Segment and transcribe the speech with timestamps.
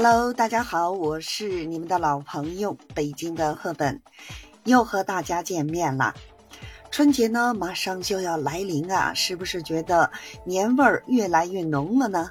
[0.00, 4.00] Hello，大家好，我是你们的老朋友北京的赫本，
[4.62, 6.14] 又和大家见面了。
[6.92, 10.08] 春节呢，马上就要来临啊，是不是觉得
[10.44, 12.30] 年味儿越来越浓了呢？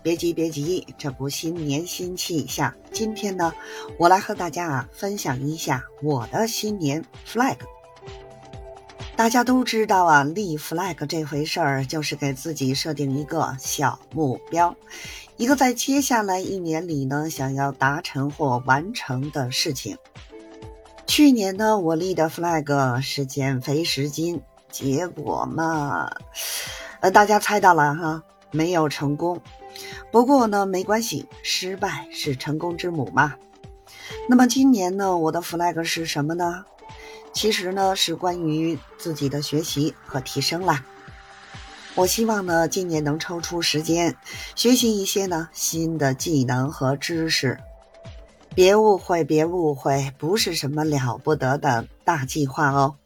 [0.00, 2.72] 别急，别急，这不新年新气象。
[2.92, 3.52] 今天呢，
[3.98, 7.56] 我来和大家啊分享一下我的新年 flag。
[9.14, 14.74] 大家都知道啊，立 flag 这回事儿，就是给自己设定一个小目标，
[15.36, 19.96] 一个在接下来一年里呢想要达成或完成的事情。
[21.06, 26.10] 去年呢，我立的 flag 是减肥十斤，结果嘛，
[27.00, 29.40] 呃，大家猜到了哈，没有成功。
[30.10, 33.34] 不过呢，没关系，失败是成功之母嘛。
[34.28, 36.64] 那么今年呢，我的 flag 是什么呢？
[37.32, 40.84] 其实呢，是关于自己的学习和提升啦。
[41.94, 44.16] 我希望呢，今年能抽出时间
[44.54, 47.58] 学习一些呢新的技能和知识。
[48.54, 52.96] 别误会，别误会，不是什么了不得的大计划哦。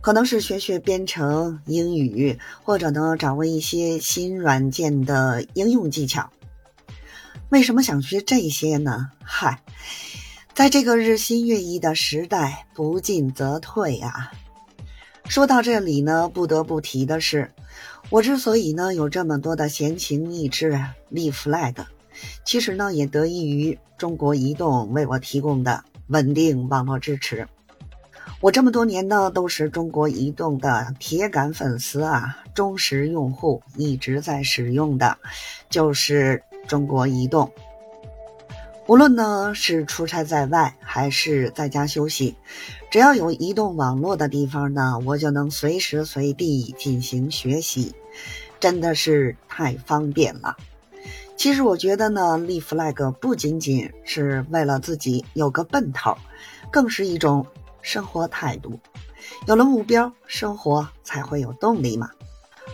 [0.00, 6.30] 可能是学学编程、英语，或者呢，掌握一些新软件的应用技巧。
[7.54, 9.12] 为什么想学这些呢？
[9.22, 9.60] 嗨。
[10.54, 14.32] 在这个日新月异的时代，不进则退啊。
[15.28, 17.52] 说到这里呢，不得不提的是，
[18.10, 20.80] 我之所以呢有这么多的闲情逸致
[21.10, 21.76] 立 flag，
[22.44, 27.46] 其实呢也得益于中国移动为我提供的稳定网络支持。
[28.40, 35.18] 我这么多年呢都是中国移动的铁杆粉丝啊，忠实用户，一直在使用的，
[35.70, 37.50] 就是中国移动。
[38.86, 42.36] 无论呢是出差在外还是在家休息，
[42.90, 47.94] 只要有移动网络的地方呢，我就能随时随地进行学习，
[48.60, 50.56] 真的是太方便了。
[51.36, 56.16] 其实我觉得呢，立 flag 不仅仅是为了自己有个奔头，
[56.70, 57.46] 更是一种
[57.80, 58.78] 生活态度。
[59.46, 62.10] 有了目标，生活才会有动力嘛。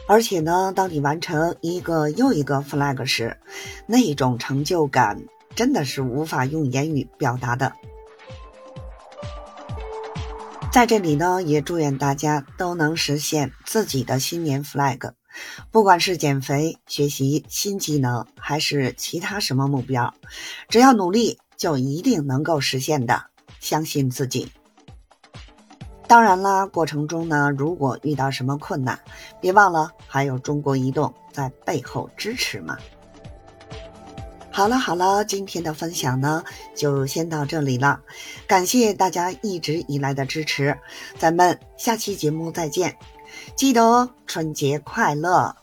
[0.06, 3.38] 而且呢，当你完成一个又一个 flag 时，
[3.86, 5.22] 那种成就感。
[5.56, 7.72] 真的是无法用言语表达的。
[10.72, 15.12] 在这里呢，也祝愿大家都能实现自己的新年 flag，
[15.72, 20.14] 不管是减肥、学习新技能，还是其他什么目标，
[20.68, 23.24] 只要努力，就一定能够实现的。
[23.58, 24.52] 相信自己。
[26.10, 28.98] 当然啦，过程中呢，如果遇到什么困难，
[29.40, 32.76] 别忘了还有中国移动在背后支持嘛。
[34.50, 36.42] 好了好了，今天的分享呢
[36.74, 38.00] 就先到这里了，
[38.48, 40.76] 感谢大家一直以来的支持，
[41.16, 42.96] 咱们下期节目再见，
[43.54, 45.59] 记得哦，春节快乐。